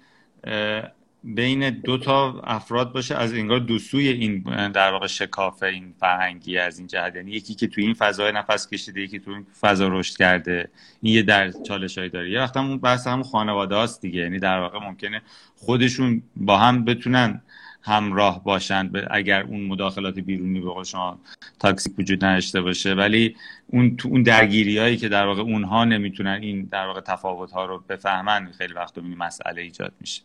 [1.25, 6.59] بین دو تا افراد باشه از انگار دو سوی این در واقع شکافه این فرهنگی
[6.59, 7.17] از این جهت.
[7.17, 10.69] یعنی یکی که توی این فضای نفس کشیده یکی توی این فضا رشد کرده.
[11.03, 12.31] این یه در چالش هایی داره.
[12.31, 14.21] یه وقت همون بحث همون خانواده هاست دیگه.
[14.21, 15.23] یعنی در واقع ممکنه
[15.57, 17.43] خودشون با هم بتونن
[17.83, 21.19] همراه باشند اگر اون مداخلات بیرونی به شما
[21.59, 22.95] تاکسی وجود نداشته باشه.
[22.95, 27.51] ولی اون تو اون درگیری هایی که در واقع اونها نمی‌تونن این در واقع تفاوت
[27.51, 30.23] ها رو بفهمن خیلی وقت مسئله ایجاد میشه.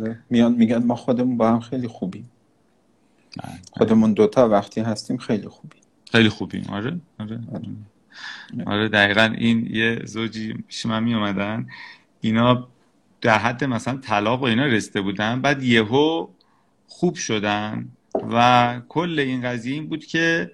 [0.00, 0.18] آره.
[0.30, 2.30] میان میگن ما خودمون با هم خیلی خوبیم.
[3.72, 5.80] خودمون دوتا وقتی هستیم خیلی خوبیم.
[6.12, 6.64] خیلی خوبیم.
[6.68, 7.40] آره آره.
[7.54, 7.68] آره,
[8.66, 11.66] آره دقیقا این یه زوجی پیش من می اومدن
[12.20, 12.68] اینا
[13.20, 16.28] در حد مثلا طلاق و اینا رسیده بودن بعد یهو
[16.88, 17.88] خوب شدن
[18.32, 20.50] و کل این قضیه این بود که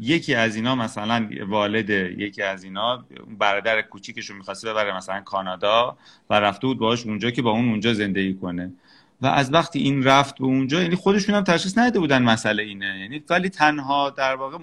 [0.00, 3.04] یکی از اینا مثلا والد یکی از اینا
[3.38, 5.96] برادر کوچیکش رو می‌خواسته ببره مثلا کانادا
[6.30, 8.72] و رفته بود باهاش اونجا که با اون اونجا زندگی کنه.
[9.20, 12.98] و از وقتی این رفت به اونجا یعنی خودشون هم تشخیص نداده بودن مسئله اینه.
[13.00, 14.58] یعنی ولی تنها در واقع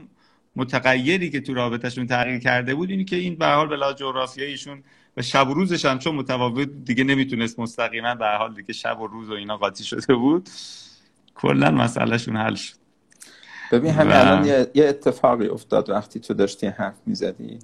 [0.55, 4.83] متغیری که تو رابطهشون تغییر کرده بود اینی که این به حال بلا جغرافیاییشون
[5.17, 9.07] و شب و روزش هم چون متفاوت دیگه نمی‌تونست مستقیما به حال دیگه شب و
[9.07, 10.49] روز و اینا قاطی شده بود.
[11.35, 12.75] کلا مسئلهشون حل شد.
[13.71, 17.59] ببین همین الان یه،, اتفاقی افتاد وقتی تو داشتی حرف می‌زدی.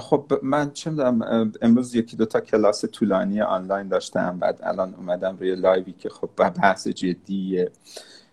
[0.00, 5.36] خب من چه می‌دونم امروز یکی دو تا کلاس طولانی آنلاین داشتم بعد الان اومدم
[5.36, 7.70] روی live ی که خب بحث جدیه.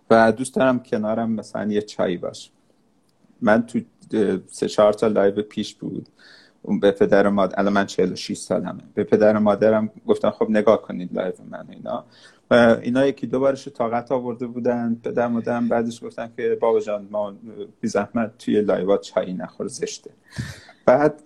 [0.10, 2.52] و دوست دارم کنارم مثلا یه چایی باش.
[3.42, 3.80] من تو
[4.48, 6.10] سه چهار تا live پیش بود.
[6.62, 8.84] اون به پدر مادر الان من 46 سالمه.
[8.94, 12.06] به پدر مادرم گفتم خب نگاه کنید live من اینا.
[12.52, 14.98] و اینا یکی دو بارش طاقت آورده بودن.
[15.04, 17.34] پدر مادرم بعدش گفتن که بابا جان ما
[17.82, 20.12] بی زحمت توی live ات چایی نخور زشته.
[20.86, 21.22] بعد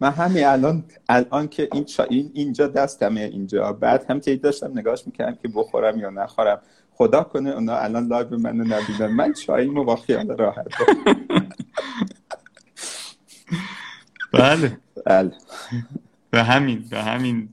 [0.00, 3.72] من همین الان الان که این این اینجا دستمه اینجا.
[3.72, 6.60] بعد هم داشتم نگاهش می‌کردم که بخورم یا نخورم.
[6.92, 10.66] خدا کنه اونا الان live منو نبینن من چاییمو با خیال راحت
[14.32, 14.78] بله.
[15.06, 15.32] بله.
[16.30, 17.48] به همین به همین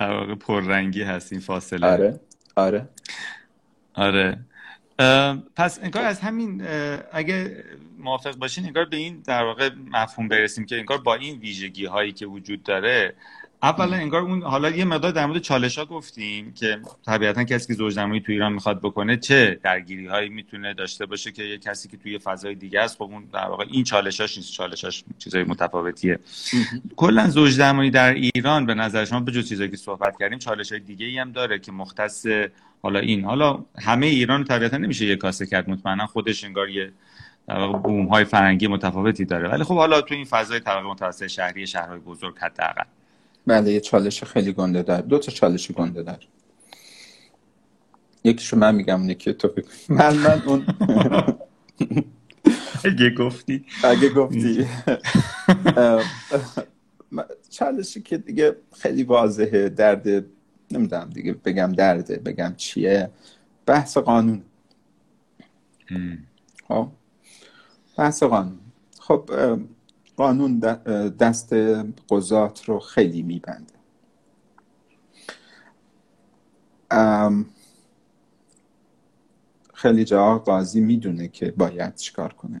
[0.00, 1.86] واقع پررنگی هست این فاصله.
[1.86, 2.20] آره
[2.56, 2.88] آره.
[3.94, 4.38] آره.
[5.56, 6.62] پس انگار از همین
[7.12, 7.64] اگه
[7.98, 12.12] موافق باشین انگار به این در واقع مفهوم برسیم که انگار با این ویژگی هایی
[12.12, 13.14] که وجود داره
[13.64, 17.74] اولا انگار اون حالا یه مقدار در مورد چالش ها گفتیم که طبیعتا کسی که
[17.74, 21.96] زوجنمایی تو ایران می‌خواد بکنه چه درگیری هایی می‌تونه داشته باشه که یه کسی که
[21.96, 22.96] توی فضای دیگه است.
[22.96, 24.52] خب اون در واقع این چالشاش نیست.
[24.52, 26.18] چالشاش چیزای متفاوتیه.
[26.96, 30.80] کلا زوجنمایی در ایران به نظر شما به جز چیزایی که صحبت کردیم چالش های
[30.80, 32.26] دیگه ای هم داره که مختص
[32.82, 33.24] حالا این.
[33.24, 35.70] حالا همه ایران طبیعتا نمیشه یه کاسه کرد.
[35.70, 36.92] مطمئنا خودش انگار یه
[37.48, 39.48] در واقع بوم های فرنگی متفاوتی داره.
[39.48, 42.84] ولی خب حالا تو این فضای طبقه متوسط شهری شهرهای بزرگ حداقل.
[43.46, 46.26] بله یه چالش خیلی گنده دار دو تا چالش گنده دار
[48.24, 49.50] یکیشو من میگم یکی تو
[49.88, 50.66] من من اون
[52.84, 53.64] اگه گفتی.
[53.84, 54.66] اگه گفتی.
[57.50, 60.08] چالشی که دیگه خیلی واضحه درد
[60.70, 63.10] نمی‌دونم دیگه بگم درده بگم چیه.
[63.66, 64.42] بحث قانون.
[66.68, 66.88] خب؟
[67.96, 68.58] بحث قانون.
[69.00, 69.30] خب
[70.16, 70.58] قانون
[71.18, 71.52] دست
[72.10, 73.74] قضات رو خیلی میبنده.
[79.74, 82.60] خیلی جا قاضی می‌دونه که باید چیکار کنه.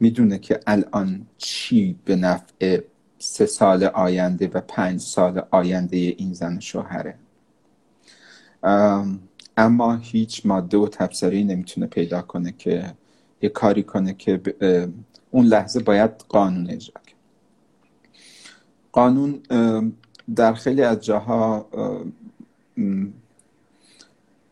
[0.00, 2.80] می‌دونه که الان چی به نفع
[3.18, 7.14] سه سال آینده و پنج سال آینده این زن شوهره.
[9.56, 12.94] اما هیچ ماده و تبصری نمی‌تونه پیدا کنه که
[13.42, 14.40] یه کاری کنه که
[15.36, 17.16] اون لحظه باید قانون اجرا کرد.
[18.92, 19.42] قانون
[20.36, 21.66] در خیلی از جاها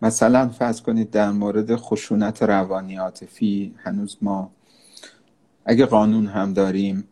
[0.02, 4.50] مثلا فرض کنید در مورد خشونت روانی عاطفی هنوز ما
[5.64, 7.04] اگه قانون هم داریم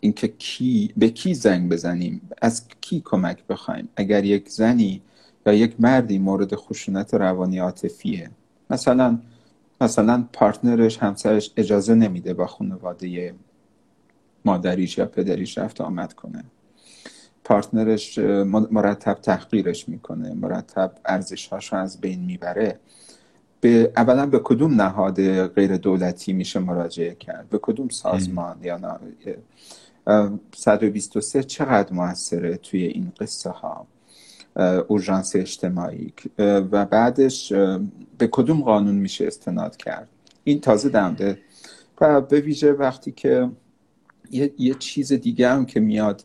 [0.00, 5.02] اینکه کی به کی زنگ بزنیم از کی کمک بخوایم؟ اگر یک زنی
[5.46, 8.30] یا یک مردی مورد خشونت روانی عاطفیه
[8.70, 9.18] مثلا
[9.80, 13.34] مثلا پارتنرش همسرش اجازه نمیده با خانواده
[14.44, 16.44] مادریش یا پدریش رفت آمد کنه.
[17.44, 18.18] پارتنرش
[18.70, 20.34] مرتب تحقیرش می‌کنه.
[20.34, 22.80] مرتب ارزشهاش رو از بین می‌بره.
[23.60, 29.00] به اولا به کدوم نهاد غیر دولتی میشه مراجعه کرد؟ به کدوم سازمان یا
[30.54, 33.86] 123 چقدر موثره توی این قصه ها
[34.88, 36.12] اورژانس اجتماعی.
[36.38, 37.52] و بعدش
[38.18, 40.08] به کدوم قانون میشه استناد کرد؟
[40.44, 41.38] این تازه دمده
[42.00, 43.50] و به ویژه وقتی که
[44.30, 46.24] یه, یه چیز دیگه هم که میاد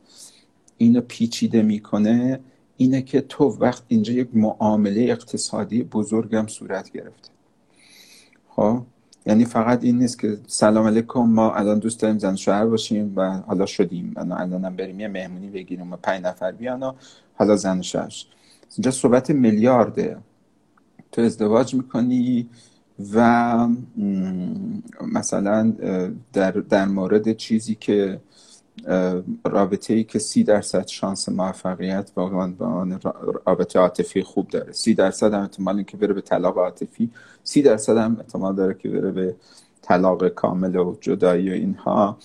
[0.78, 2.39] اینو پیچیده می‌کنه
[2.78, 7.30] اینه که تو وقت اینجا یک معامله اقتصادی بزرگم صورت گرفته.
[8.50, 8.84] خب؟
[9.26, 13.32] یعنی فقط این نیست که سلام علیکم ما الان دوست داریم زن شوهر باشیم و
[13.32, 14.14] حالا شدیم.
[14.18, 16.94] الان هم بریم یه مهمونی بگیریم و پنج نفر بیان و
[17.36, 18.10] حالا زن شوهر
[18.78, 20.18] اینجا صحبت میلیارده.
[21.12, 22.50] تو ازدواج می‌کنی
[23.14, 23.68] و
[25.02, 25.74] مثلا
[26.34, 28.20] در, در مورد چیزی که
[29.46, 32.88] رابطه ای که سی درصد شانس موفقیت واقعا با
[33.46, 34.72] رابطه عاطفی خوب داره.
[34.72, 37.10] سی درصد هم احتمال که بره به طلاق عاطفی.
[37.44, 39.36] سی درصد هم احتمال داره که بره به
[39.82, 42.18] طلاق کامل و جدایی و اینها.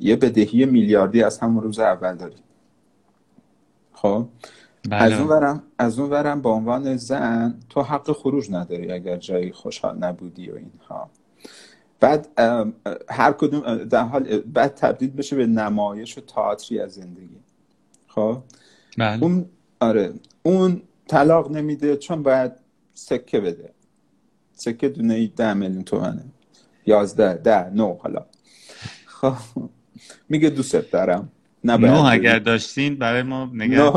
[0.00, 2.36] یه بدهی میلیاردی از همون روز اول داری
[3.92, 4.26] خب؟
[4.88, 5.02] بله.
[5.02, 9.52] از اون ورم از اون ورم به عنوان زن تو حق خروج نداری اگر جایی
[9.52, 11.10] خوشحال نبودی و اینها.
[12.00, 12.28] بعد
[13.08, 17.40] هر کدوم در حال بعد تبدیل بشه به نمایش و تئاتری از زندگی.
[18.06, 18.42] خب؟
[18.98, 19.22] بله.
[19.22, 19.46] اون
[19.80, 20.14] آره.
[20.42, 22.52] اون طلاق نمیده چون باید
[22.94, 23.72] سکه بده.
[24.52, 26.24] سکه دونه ای ده میلیون تومنه.
[26.86, 28.26] یازده ده نو حالا.
[29.06, 29.34] خب.
[30.28, 31.32] میگه دوست دارم
[31.64, 33.92] نو اگر داشتین برای ما نگه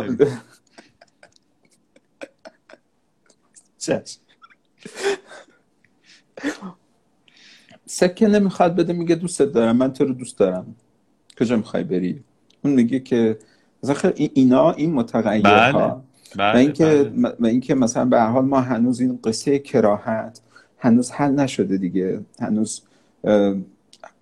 [7.92, 10.76] سکه نمی‌خواد بده میگه دوستت دارم من تو رو دوست دارم.
[11.40, 12.24] کجا می‌خوای بری؟
[12.64, 13.38] اون میگه که
[13.84, 16.04] مثلا اینا این متغیرها.
[16.36, 16.54] بله.
[16.54, 17.36] و اینکه بله.
[17.40, 20.42] و اینکه مثلا به حال ما هنوز این قصه کراهت
[20.78, 22.20] هنوز حل نشده دیگه.
[22.40, 22.82] هنوز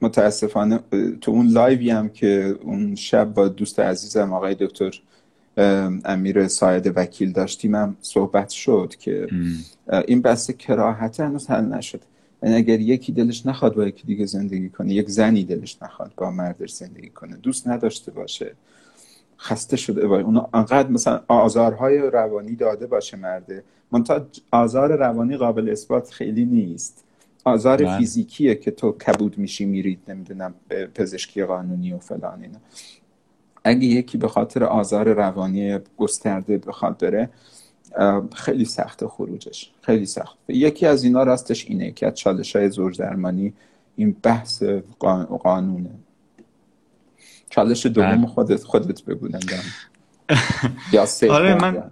[0.01, 0.79] متاسفانه
[1.21, 5.01] تو اون لایوی هم که اون شب با دوست عزیزم آقای دکتر
[6.05, 9.27] امیر ساید وکیل داشتیم هم صحبت شد که
[10.07, 12.01] این بحث کراهت هنوز حل نشده.
[12.43, 16.31] یعنی اگر یکی دلش نخواد با یکی دیگه زندگی کنه یک زنی دلش نخواد با
[16.31, 18.55] مردش زندگی کنه دوست نداشته باشه
[19.39, 23.63] خسته شده باشه اون انقدر مثلا آزارهای روانی داده باشه مرده.
[23.91, 27.03] منتها آزار روانی قابل اثبات خیلی نیست.
[27.43, 27.97] آزار من.
[27.97, 32.59] فیزیکیه که تو کبود میشی میرید نمی‌دونم به پزشکی قانونی و فلان اینا.
[33.63, 37.29] اگه یکی به خاطر آزار روانی گسترده بخواد بره
[38.35, 40.37] خیلی سخت خروجش خیلی سخت.
[40.47, 43.53] یکی از اینا راستش اینه که از چالش های زوج درمانی
[43.95, 44.63] این بحث
[45.39, 45.89] قانونه.
[47.49, 48.25] چالش دوم.
[48.25, 49.29] خودت خودت بگو
[50.93, 51.91] یا آره من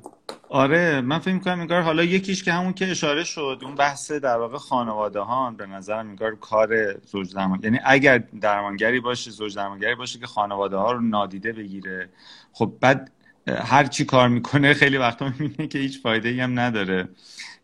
[0.50, 4.38] آره من فکر می‌کنم انگار حالا یکیش که همون که اشاره شد اون بحث در
[4.38, 9.96] واقع خانواده ها به نظرم انگار کار زوج درمان یعنی اگر درمانگری باشه زوج درمانگری
[9.96, 12.10] باشه که خانواده ها رو نادیده بگیره.
[12.54, 13.12] خب بعد
[13.47, 17.08] هر چی کار می‌کنه خیلی وقتا می‌بینه که هیچ فایده ای هم نداره.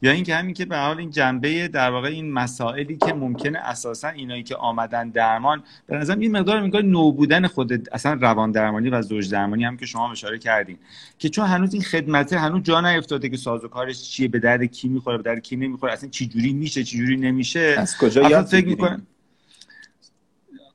[0.04, 4.10] یا اینکه همین که به حال این جنبه در واقع این مسائلی که ممکنه اساسا
[4.10, 8.90] اینایی که آمدن درمان به نظرم این مقدار میگه نو بودن خود اصلا روان درمانی
[8.90, 10.78] و زوج درمانی هم که شما اشاره کردین.
[11.20, 15.18] که چون هنوز این خدمته هنوز جا نیفتاده که سازوکارش چیه به درد کی می‌خوره
[15.18, 17.76] به درد کی نمی‌خوره اصلا چی جوری میشه چی جوری نمیشه.
[17.78, 18.98] از کجا یاد فکر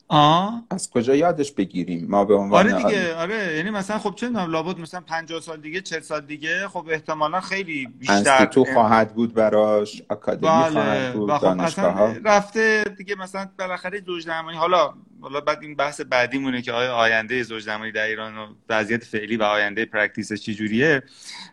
[0.09, 4.29] آه از کجا یادش بگیریم؟ ما به عنوان آره دیگه آره یعنی مثلا خب چه
[4.29, 9.35] لابد مثلا 50 سال دیگه 40 سال دیگه خب احتمالا خیلی بیشتر تو خواهد بود
[9.35, 10.71] براش آکادمی بله.
[10.71, 16.01] خواهد بود خب دانشگاه رفته دیگه مثلا بالاخره زوج درمانی حالا حالا بعد این بحث
[16.01, 20.33] بعدی مونه که آیا آینده زوج درمانی در ایران و وضعیت فعلی و آینده practice
[20.33, 21.03] چی جوریه.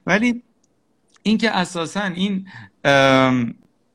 [0.08, 0.44] ولی
[1.24, 2.48] اینکه اساسا این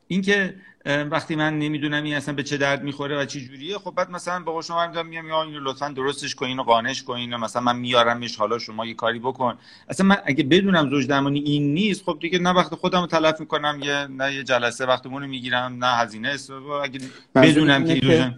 [0.09, 0.55] اینکه
[0.89, 4.43] وقتی من نمی‌دونم این اصلا به چه درد می‌خوره و چه جوریه خب بعد مثلا
[4.43, 7.77] با شما میگم میام یا اینو لطفا درستش کنین و قانش کنین و مثلا من
[7.77, 9.55] میارمش حالا شما یه کاری بکن.
[9.89, 13.41] اصلا من اگه بدونم زوج درمانی این نیست خب دیگه نه وقت خودم رو تلف
[13.41, 16.51] می‌کنم یه نه یه جلسه وقتمون رو می‌گیرم نه هزینه است.
[16.83, 17.01] اگه
[17.35, 18.35] بدونم که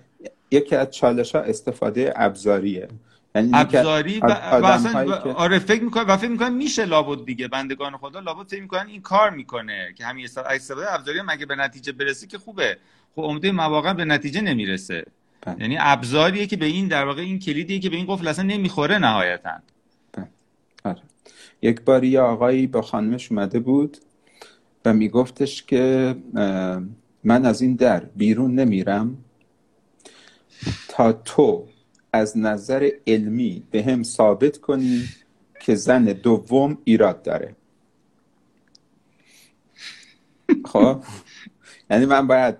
[0.51, 2.89] یکی از چالش ها استفاده ابزاریه.
[3.35, 8.21] ابزاری و, و اصلا آره فکر می‌کنم و فکر می‌کنم میشه لابد دیگه بندگان خدا
[8.21, 12.27] لابد فکر می‌کنن این کار می‌کنه که همین استفاده ابزاری هم اگه به نتیجه برسه
[12.27, 12.77] که خوبه
[13.17, 15.05] خب عمده مواقع به نتیجه نمی‌رسه
[15.41, 15.57] بله.
[15.61, 18.99] یعنی ابزاریه که به این در واقع این کلیدیه که به این قفل اصلا نمی‌خوره
[18.99, 19.51] نهایتا
[20.85, 21.03] آره.
[21.63, 23.97] یک باری آقایی با خانمش اومده بود
[24.85, 26.17] و میگفتش که
[27.25, 29.17] من از این در بیرون نمیرم
[30.89, 31.67] تا تو
[32.13, 35.05] از نظر علمی به هم ثابت کنی
[35.61, 37.57] که زن دوم ایراد داره.
[40.65, 41.03] خب؟
[41.91, 42.57] یعنی من باید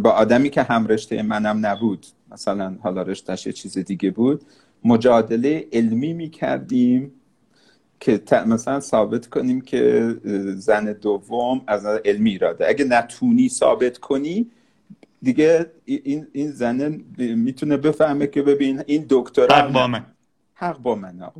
[0.00, 4.42] با آدمی که هم رشته منم نبود مثلا حالا رشتهش یه چیز دیگه بود
[4.84, 7.12] مجادله علمی می کردیم
[8.00, 10.14] که مثلا ثابت کنیم که
[10.56, 14.50] زن دوم از نظر علمی ایراده اگه نتونی ثابت کنی
[15.22, 20.06] دیگه این این زنه می‌تونه بفهمه که ببین این دکتر حق با من
[20.54, 21.30] حق با من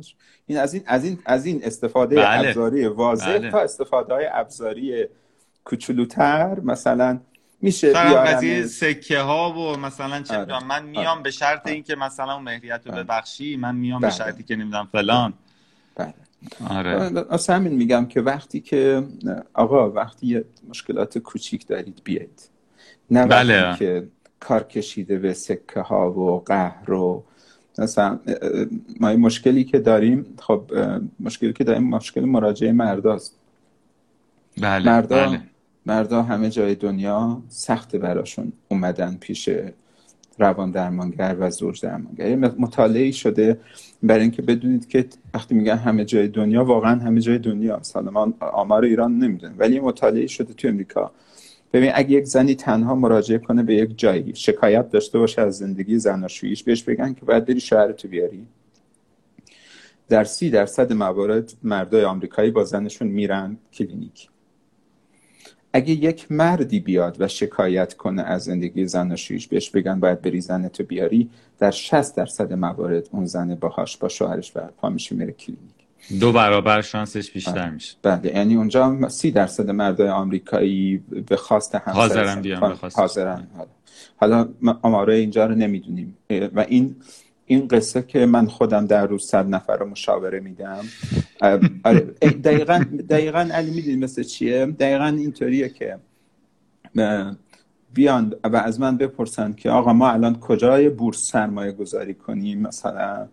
[0.47, 2.47] این از این از این از این استفاده بله.
[2.47, 3.51] ابزاری واضح بله.
[3.51, 5.05] تا استفاده های ابزاری
[5.63, 7.19] کوچولوتر مثلا
[7.61, 10.63] میشه قضیه سکه ها و مثلا چه آره.
[10.63, 11.21] من میام آره.
[11.21, 11.73] به شرط آره.
[11.73, 13.03] اینکه مثلا اون مهریت رو آره.
[13.03, 14.09] ببخشی من میام بله.
[14.09, 15.33] به شرطی که نمی‌دونم فلان
[15.95, 16.13] بله
[16.69, 19.03] آره اصلا همین میگم که وقتی که
[19.53, 22.49] آقا وقتی مشکلات کوچیک دارید بیاید
[23.11, 23.75] نه بله.
[23.79, 24.07] که
[24.39, 27.23] کار کشیده به سکه ها و قهر و
[27.79, 28.19] مثلا
[28.99, 30.71] ما مشکلی که داریم خب
[31.19, 33.35] مشکلی که داریم مشکل مراجعه مرداست
[34.61, 35.41] بله مردا بله.
[35.85, 39.49] مردا همه جای دنیا سخت براشون اومدن پیش
[40.39, 43.59] روان درمانگر و زوج درمانگر مطالعه شده
[44.03, 47.81] برای اینکه بدونید که وقتی میگن همه جای دنیا واقعا همه جای دنیا
[48.11, 51.11] ما آمار ایران نمی‌دونیم ولی مطالعه شده تو امریکا
[51.73, 55.99] ببین اگه یک زنی تنها مراجعه کنه به یک جایی شکایت داشته باشه از زندگی
[55.99, 58.47] زناشوییش بهش بگن که باید بری شهرتو بیاری.
[60.09, 64.29] در سی درصد موارد مردای آمریکایی با زنشون میرن کلینیک.
[65.73, 70.83] اگه یک مردی بیاد و شکایت کنه از زندگی زناشوییش بهش بگن باید بری زنتو
[70.83, 75.76] بیاری در 60 درصد موارد اون زن باهاش با شوهرش و پا میشه میره کلینیک.
[76.19, 77.69] دو برابر شانسش بیشتر آره.
[77.69, 77.95] میشه.
[78.01, 80.97] بله یعنی اونجا سی درصد مردای آمریکایی
[81.27, 83.47] به خواست همسر حاضرن بیان حاضرن
[84.17, 84.49] حالا
[84.81, 86.17] آماره اینجا رو نمی‌دونیم.
[86.29, 86.95] و این
[87.45, 90.85] این قصه که من خودم در روز صد نفر رو مشاوره میدم
[91.83, 91.99] آره،
[92.43, 95.97] دقیقا دقیقا علی می‌دونی مثل چیه؟ دقیقا اینطوریه که
[97.93, 103.27] بیان و از من بپرسن که آقا ما الان کجای بورس سرمایه گذاری کنیم؟ مثلا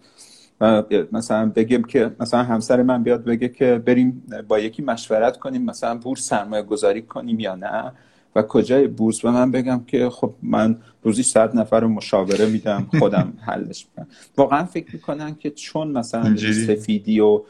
[1.12, 5.98] مثلا بگیم که مثلا همسر من بیاد بگه که بریم با یکی مشورت کنیم مثلا
[5.98, 7.92] بورس سرمایه گذاری کنیم یا نه؟
[8.36, 12.86] و کجای بورس؟ و من بگم که خب من روزی صد نفر رو مشاوره میدم
[12.98, 14.06] خودم حلش می‌کنم.
[14.36, 16.36] واقعا فکر می‌کنن که چون مثلا
[16.66, 17.42] سفیدی و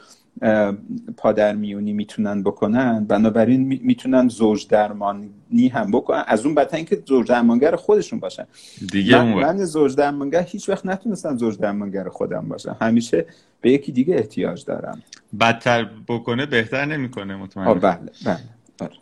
[1.17, 3.05] پادر میونی می‌تونن بکنن.
[3.05, 6.25] بنابراین می‌تونن زوج درمانی هم بکنن.
[6.27, 8.45] از اون بدتر اینکه زوج درمانگر خودشون باشن.
[8.93, 12.77] دیگه من, من زوج درمانگر هیچ وقت نتونستم زوج درمانگر خودم باشم.
[12.81, 13.27] همیشه
[13.61, 15.03] به یکی دیگه احتیاج دارم.
[15.41, 18.39] بدتر بکنه بهتر نمی‌کنه مطمئن بله بله.
[18.81, 18.93] آره.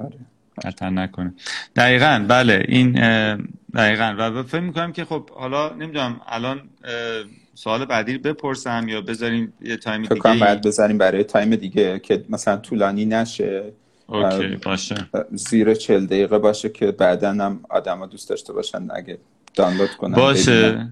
[0.00, 0.16] آره.
[0.64, 1.34] بدتر نکنه.
[1.76, 2.92] دقیقا بله این
[3.74, 4.16] دقیقا.
[4.18, 6.60] و فکر می‌کنم که خب حالا نمی‌دونم الان
[7.54, 12.56] سوال بعدی بپرسم یا بذاریم یه time دیگه باید بذاریم برای time دیگه که مثلا
[12.56, 13.72] طولانی نشه.
[14.06, 15.08] okay باشه.
[15.32, 19.18] زیر چل دقیقه باشه که بعدا هم آدم ها دوست داشته باشن اگه
[19.54, 20.88] دانلود کنن باشه.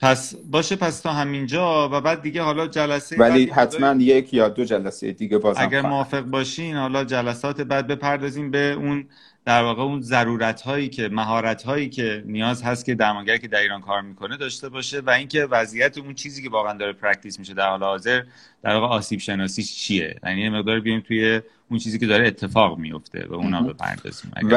[0.00, 4.64] پس باشه پس تا همینجا و بعد دیگه حالا جلسه ولی حتما یک یا دو
[4.64, 9.06] جلسه دیگه بازم اگر موافق باشین حالا جلسات بعد بپردازیم به اون
[9.44, 13.58] در واقع اون ضرورت هایی که مهارت هایی که نیاز هست که درمانگر که در
[13.58, 17.54] ایران کار می‌کنه داشته باشه و اینکه وضعیت اون چیزی که واقعا داره practice میشه
[17.54, 18.22] در حال حاضر
[18.62, 22.78] در واقع آسیب شناسی چیه؟ یعنی یه مقدار بیایم توی اون چیزی که داره اتفاق
[22.78, 24.32] میفته و اونا بپردازیم.
[24.42, 24.54] و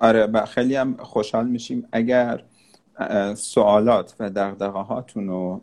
[0.00, 2.40] آره خیلی هم خوشحال میشیم اگر
[3.34, 5.62] سوالات و دغدغه هاتون رو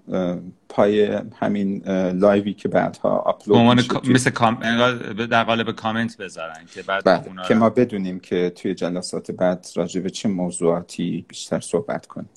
[0.69, 4.55] پای همین live ی که بعدها آپلود میشه مثل کام...
[5.25, 7.47] در قالب کامنت بذارن که بعد بله.
[7.47, 12.29] که ما بدونیم که توی جلسات بعد راجع به چه موضوعاتی بیشتر صحبت کنیم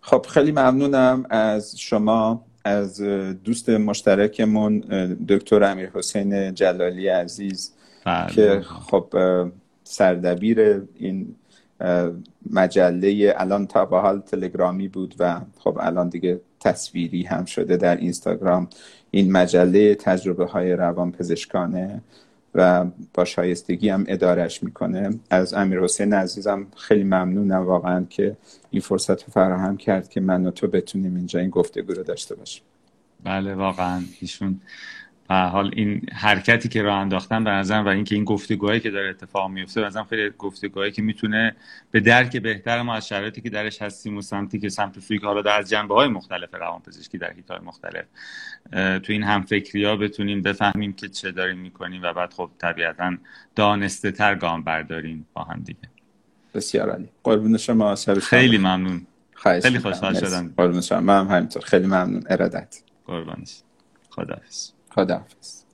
[0.00, 3.00] خب خیلی ممنونم از شما از
[3.44, 4.78] دوست مشترکمون
[5.28, 7.72] دکتر امیر حسین جلالی عزیز
[8.04, 8.32] بله.
[8.32, 9.14] که خب
[9.84, 11.34] سردبیر این
[12.50, 17.96] مجله الان تا به حال تلگرامی بود و خب الان دیگه تصویری هم شده در
[17.96, 18.68] اینستاگرام.
[19.10, 22.00] این مجله تجربه های روان پزشکانه
[22.54, 25.10] و با شایستگی هم ادارش می‌کنه.
[25.30, 28.36] از امیر حسین عزیزم خیلی ممنونم واقعا که
[28.70, 32.34] این فرصت رو فراهم کرد که من و تو بتونیم اینجا این گفتگو رو داشته
[32.34, 32.62] باشیم.
[33.24, 34.02] بله واقعا.
[34.20, 34.60] ایشون
[35.28, 39.50] حال این حرکتی که راه انداختن به نظرم و اینکه این گفتگوهایی که داره اتفاق
[39.50, 41.56] میفته به نظرم خیلی گفتگوهایی که می‌تونه
[41.90, 45.26] به درک بهتر ما از شرایطی که درش هستیم و سمتی که سمت سوی که
[45.26, 48.04] حالا در از جنبه های مختلف روانپزشکی در حیطهای مختلف
[48.72, 53.16] تو این همفکری ها بتونیم بفهمیم که چه داریم می‌کنیم و بعد خب طبیعتا
[53.56, 55.80] دانسته تر گام برداریم با هم دیگه.
[56.54, 57.08] بسیار عالی.
[57.24, 59.06] قربون شما خیلی ممنون.
[59.34, 60.54] خیلی خوشحال شدم.
[60.56, 61.00] قربون شما.
[61.00, 61.62] من همینطور.
[61.62, 62.24] خیلی ممنون.
[62.30, 62.82] ارادت.
[63.06, 63.62] قربانش.
[64.10, 64.77] خداحافظ.
[64.90, 65.64] خداحافظ.